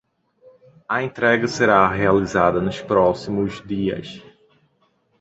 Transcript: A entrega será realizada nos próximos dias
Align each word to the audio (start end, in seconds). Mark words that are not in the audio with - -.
A 0.89 1.03
entrega 1.03 1.47
será 1.47 1.87
realizada 1.87 2.59
nos 2.59 2.81
próximos 2.81 3.61
dias 3.67 4.19